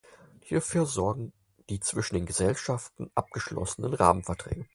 Hierfür 0.39 0.87
sorgen 0.87 1.31
die 1.69 1.79
zwischen 1.79 2.15
den 2.15 2.25
Gesellschaften 2.25 3.11
abgeschlossenen 3.13 3.93
Rahmenverträge. 3.93 4.65